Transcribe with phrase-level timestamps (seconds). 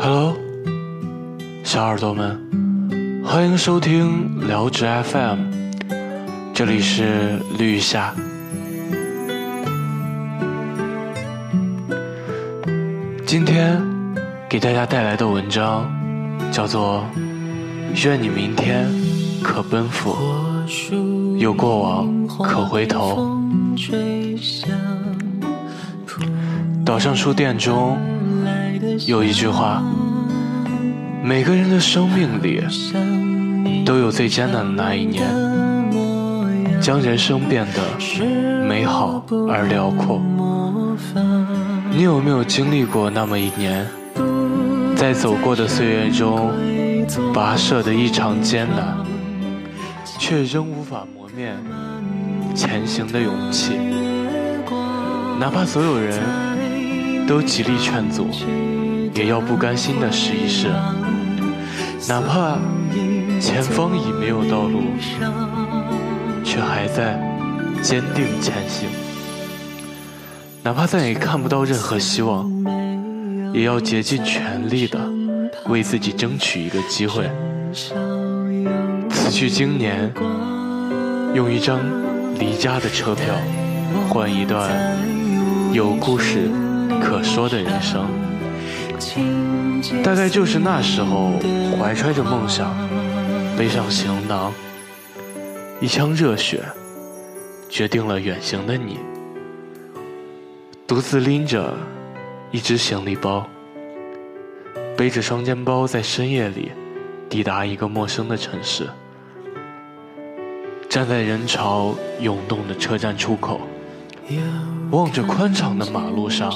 [0.00, 0.36] Hello，
[1.64, 2.40] 小耳朵们，
[3.24, 5.38] 欢迎收听聊职 FM，
[6.54, 8.14] 这里是绿夏。
[13.26, 13.82] 今天
[14.48, 15.90] 给大家带来的文章
[16.52, 17.04] 叫做
[18.06, 18.88] 《愿你明天
[19.42, 20.16] 可奔赴，
[21.38, 23.36] 有过往可回头》。
[26.84, 27.98] 岛上书店中
[29.06, 29.82] 有一句话：
[31.22, 32.62] 每个人的生命里
[33.84, 35.24] 都有最艰难的那一年，
[36.80, 37.82] 将人生变得
[38.66, 40.22] 美好而辽阔。
[41.90, 43.86] 你有没有经历过那么一年，
[44.96, 46.52] 在走过的岁月中
[47.32, 48.96] 跋涉的异常艰难，
[50.18, 51.52] 却仍无法磨灭
[52.54, 53.72] 前行的勇气？
[55.40, 56.22] 哪怕所有人。
[57.28, 58.30] 都极力劝阻，
[59.14, 60.68] 也要不甘心的试一试。
[62.08, 62.56] 哪怕
[63.38, 64.80] 前方已没有道路，
[66.42, 67.20] 却还在
[67.82, 68.88] 坚定前行。
[70.62, 72.50] 哪怕再也看不到任何希望，
[73.52, 74.98] 也要竭尽全力的
[75.66, 77.30] 为自己争取一个机会。
[79.10, 80.10] 此去经年，
[81.34, 81.78] 用一张
[82.38, 83.34] 离家的车票，
[84.08, 84.70] 换一段
[85.74, 86.50] 有故事。
[87.00, 88.06] 可说的人生，
[90.02, 91.32] 大概就是那时候，
[91.78, 92.74] 怀揣着梦想，
[93.56, 94.52] 背上行囊，
[95.80, 96.62] 一腔热血，
[97.68, 98.98] 决定了远行的你，
[100.86, 101.74] 独自拎着
[102.50, 103.48] 一只行李包，
[104.96, 106.72] 背着双肩包，在深夜里
[107.28, 108.86] 抵达一个陌生的城市，
[110.88, 113.60] 站在人潮涌动的车站出口。
[114.90, 116.52] 望着宽敞的马路上，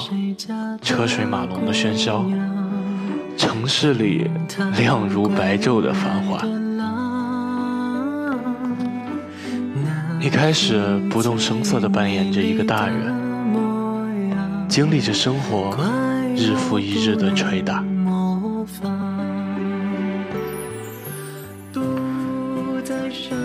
[0.81, 2.25] 车水马龙的喧嚣，
[3.37, 4.29] 城市里
[4.77, 6.43] 亮如白昼的繁华，
[10.19, 13.13] 你开始不动声色地扮演着一个大人，
[14.67, 15.77] 经历着生活
[16.35, 17.83] 日复一日的捶打，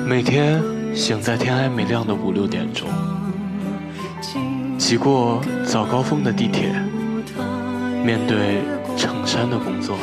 [0.07, 0.63] 每天
[0.95, 2.89] 醒在天还没亮的五六点钟。
[4.89, 6.73] 挤过早高峰的地铁，
[8.03, 8.63] 面对
[8.97, 9.99] 成山的工作，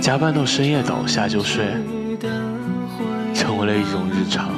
[0.00, 1.62] 加班到深夜倒下就睡，
[3.34, 4.48] 成为了一种日常。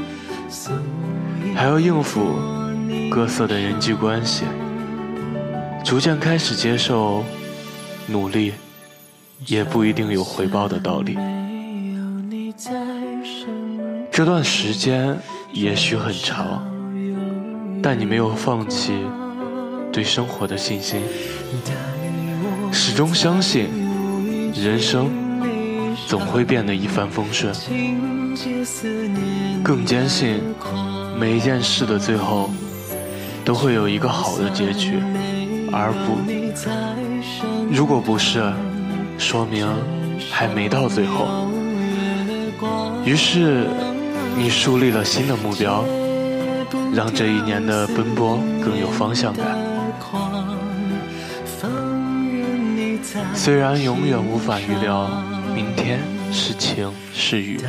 [1.53, 2.37] 还要应付
[3.11, 4.45] 各色的人际关系，
[5.85, 7.25] 逐渐开始接受
[8.06, 8.53] 努力
[9.47, 11.19] 也不一定有回报的道理。
[14.12, 15.19] 这段时间
[15.53, 16.78] 也许很长。
[17.91, 18.93] 但你没有放弃
[19.91, 21.00] 对生活的信心，
[22.71, 23.66] 始终相信
[24.54, 25.09] 人生
[26.06, 27.50] 总会变得一帆风顺，
[29.65, 30.38] 更坚信
[31.19, 32.50] 每一件事的最后
[33.43, 35.00] 都会有一个好的结局，
[35.72, 36.20] 而不，
[37.75, 38.53] 如果不是，
[39.16, 39.66] 说明
[40.31, 41.26] 还没到最后。
[43.06, 43.66] 于是，
[44.37, 45.82] 你树立了新的目标。
[46.93, 49.47] 让这一年的奔波更有方向感。
[53.34, 55.09] 虽然永远无法预料
[55.54, 56.00] 明天
[56.31, 57.60] 是晴是雨，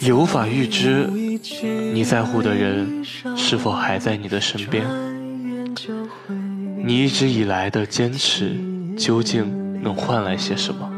[0.00, 1.06] 也无法预知
[1.92, 3.04] 你在乎的人
[3.36, 4.84] 是否还在你的身边，
[6.84, 8.56] 你一直以来的坚持
[8.96, 10.90] 究竟能换来些什么？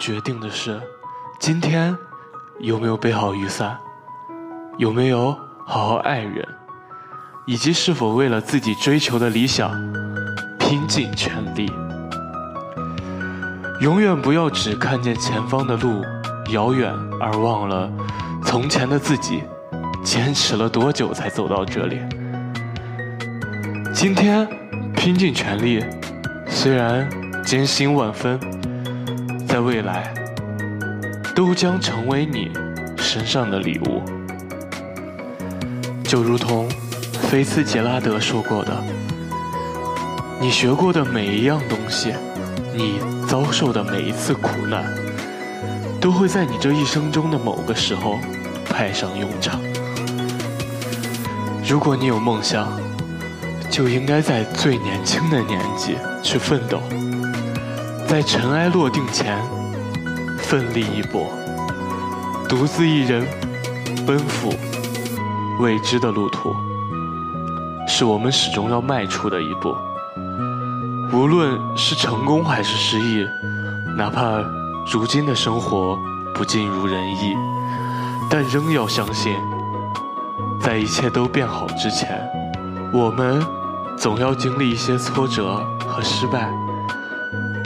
[0.00, 0.80] 决定的是，
[1.38, 1.94] 今天
[2.58, 3.78] 有没有备好雨伞，
[4.78, 6.42] 有没有好好爱人，
[7.46, 9.70] 以及是否为了自己追求的理想
[10.58, 11.70] 拼尽全力。
[13.82, 16.02] 永远不要只看见前方的路
[16.50, 16.90] 遥远，
[17.20, 17.92] 而忘了
[18.42, 19.42] 从前的自己
[20.02, 22.00] 坚持了多久才走到这里。
[23.92, 24.48] 今天
[24.96, 25.84] 拼尽全力，
[26.46, 27.06] 虽然
[27.44, 28.40] 艰辛万分。
[29.70, 30.12] 未来，
[31.32, 32.50] 都将成为你
[32.98, 34.02] 身上的礼物。
[36.02, 36.68] 就如同
[37.30, 38.72] 菲茨杰拉德说过的
[40.42, 42.12] ：“你学过的每一样东西，
[42.74, 44.92] 你遭受的每一次苦难，
[46.00, 48.18] 都会在你这一生中的某个时候
[48.64, 49.60] 派上用场。
[51.64, 52.68] 如果你有梦想，
[53.70, 56.82] 就应该在最年轻的年纪去奋斗。”
[58.10, 59.38] 在尘埃落定前，
[60.42, 61.30] 奋力一搏，
[62.48, 63.26] 独自一人
[64.06, 64.52] 奔赴
[65.60, 66.54] 未知的路途，
[67.86, 69.76] 是我们始终要迈出的一步。
[71.12, 73.26] 无论是成功还是失意，
[73.96, 74.38] 哪怕
[74.92, 75.96] 如今的生活
[76.34, 77.34] 不尽如人意，
[78.28, 79.34] 但仍要相信，
[80.60, 82.20] 在一切都变好之前，
[82.92, 83.40] 我们
[83.96, 86.50] 总要经历一些挫折和失败，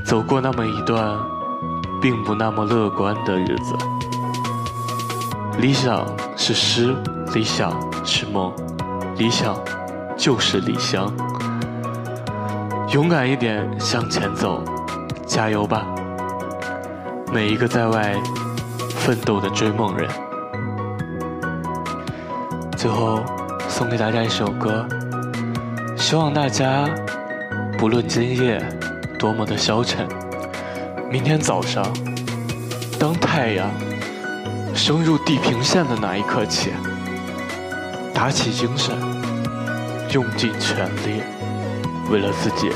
[0.04, 1.16] 走过那么一段
[2.04, 3.74] 并不那么乐观的日子。
[5.58, 6.04] 理想
[6.36, 6.94] 是诗，
[7.32, 7.72] 理想
[8.04, 8.52] 是梦，
[9.16, 9.56] 理想
[10.14, 11.10] 就是理想。
[12.92, 14.62] 勇敢一点，向前走，
[15.26, 15.86] 加油吧！
[17.32, 18.14] 每一个在外
[18.90, 20.06] 奋斗的追梦人。
[22.76, 23.18] 最后
[23.66, 24.86] 送给大家一首歌，
[25.96, 26.86] 希望大家
[27.78, 28.62] 不论今夜
[29.18, 30.06] 多么的消沉，
[31.14, 31.86] 明天早上
[32.98, 33.70] 当太阳
[34.74, 36.72] 升入地平线的那一刻起，
[38.12, 38.92] 打起精神，
[40.10, 41.22] 用尽全力。
[42.10, 42.68] 为了自己，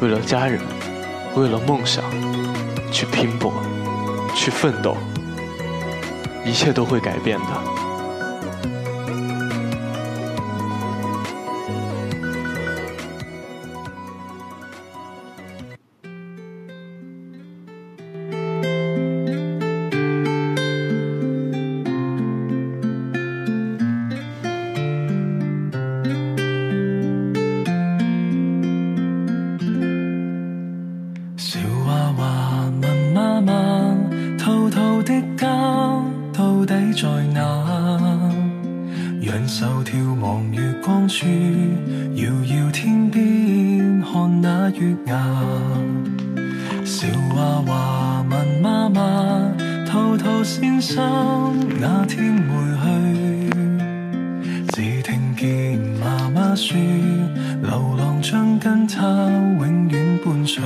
[0.00, 0.60] 为了家人，
[1.34, 2.04] 为了梦想，
[2.92, 3.52] 去拼搏，
[4.32, 4.96] 去奋斗，
[6.44, 7.89] 一切都会改变的。
[41.10, 45.18] 遥遥天边看那月牙，
[46.84, 49.52] 笑话话问妈妈，
[49.90, 53.50] 偷偷先生那天回去，
[54.68, 56.76] 只听见妈妈说，
[57.60, 59.04] 流浪将跟他
[59.58, 60.62] 永远伴随。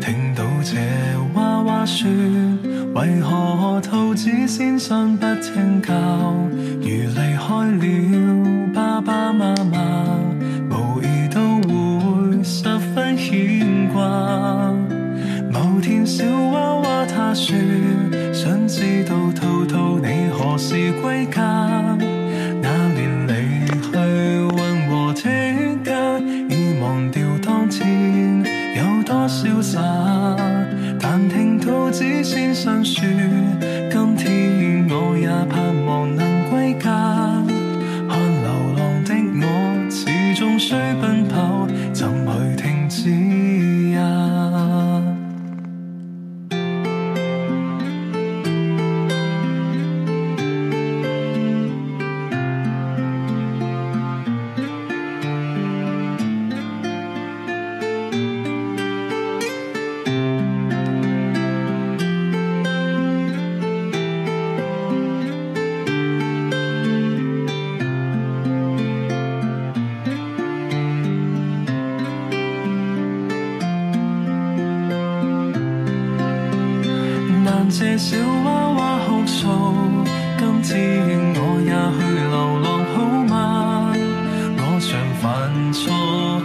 [0.00, 0.76] 听到这
[1.34, 2.10] 娃娃说，
[2.94, 5.94] 为何兔子先生不听教，
[6.80, 8.55] 如离开了？
[9.06, 10.18] 爸爸妈妈
[10.68, 14.02] 无疑都会十分牵挂。
[15.52, 17.54] 某天小娃娃他说，
[18.32, 21.95] 想知道兔兔你何时归家？
[77.78, 79.46] 这小娃娃哭诉，
[80.38, 80.74] 今天
[81.36, 82.00] 我也去
[82.32, 83.92] 流浪好吗？
[84.56, 84.88] 我常
[85.20, 85.22] 犯
[85.74, 85.92] 错，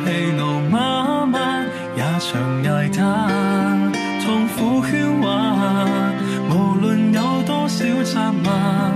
[0.04, 1.40] 喜怒妈妈
[1.96, 2.28] 也常
[2.64, 3.00] 挨打，
[4.26, 6.12] 痛苦喧哗，
[6.50, 8.92] 无论有多少责骂，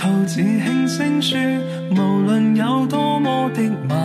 [0.00, 1.38] 兔子轻声说，
[1.90, 3.98] 无论有多么的晚，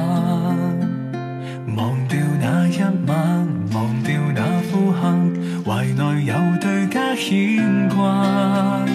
[1.77, 5.31] 忘掉那一晚，忘掉那苦恨，
[5.63, 8.85] 怀内有对家牵挂。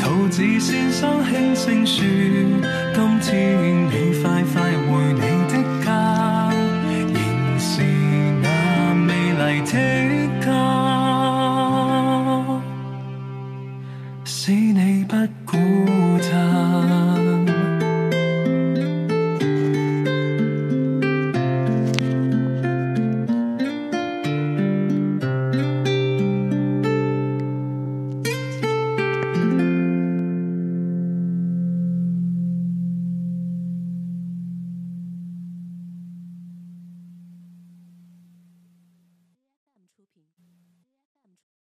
[0.00, 2.02] 兔子先生轻声说，
[2.94, 4.07] 今天你